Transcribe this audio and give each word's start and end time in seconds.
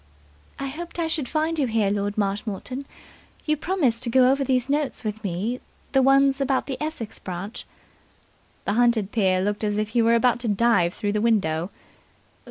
"I 0.57 0.65
hoped 0.65 0.97
I 0.97 1.05
should 1.05 1.29
find 1.29 1.59
you 1.59 1.67
here, 1.67 1.91
Lord 1.91 2.17
Marshmoreton. 2.17 2.87
You 3.45 3.55
promised 3.55 4.01
to 4.01 4.09
go 4.09 4.31
over 4.31 4.43
these 4.43 4.67
notes 4.67 5.03
with 5.03 5.23
me, 5.23 5.61
the 5.91 6.01
ones 6.01 6.41
about 6.41 6.65
the 6.65 6.81
Essex 6.81 7.19
branch" 7.19 7.65
The 8.65 8.73
hunted 8.73 9.11
peer 9.11 9.41
looked 9.41 9.63
as 9.63 9.77
if 9.77 9.89
he 9.89 10.01
were 10.01 10.15
about 10.15 10.39
to 10.39 10.47
dive 10.47 10.95
through 10.95 11.11
the 11.11 11.21
window. 11.21 11.69